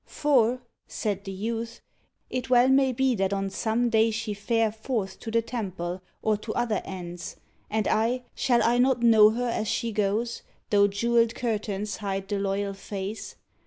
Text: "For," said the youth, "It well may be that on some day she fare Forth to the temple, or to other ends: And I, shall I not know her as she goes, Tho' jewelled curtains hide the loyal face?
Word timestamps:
"For," 0.07 0.63
said 0.87 1.25
the 1.25 1.31
youth, 1.31 1.79
"It 2.31 2.49
well 2.49 2.69
may 2.69 2.91
be 2.91 3.13
that 3.17 3.31
on 3.33 3.51
some 3.51 3.91
day 3.91 4.09
she 4.09 4.33
fare 4.33 4.71
Forth 4.71 5.19
to 5.19 5.29
the 5.29 5.43
temple, 5.43 6.01
or 6.23 6.37
to 6.37 6.51
other 6.55 6.81
ends: 6.83 7.35
And 7.69 7.87
I, 7.87 8.23
shall 8.33 8.63
I 8.63 8.79
not 8.79 9.03
know 9.03 9.29
her 9.29 9.47
as 9.49 9.67
she 9.67 9.91
goes, 9.91 10.41
Tho' 10.71 10.87
jewelled 10.87 11.35
curtains 11.35 11.97
hide 11.97 12.27
the 12.29 12.39
loyal 12.39 12.73
face? 12.73 13.35